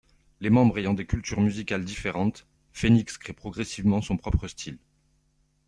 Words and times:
Les 0.39 0.49
membres 0.49 0.79
ayant 0.79 0.95
des 0.95 1.05
cultures 1.05 1.41
musicales 1.41 1.85
différentes, 1.85 2.47
Phenix 2.71 3.19
crée 3.19 3.33
progressivement 3.33 4.01
son 4.01 4.17
propre 4.17 4.47
style. 4.47 4.79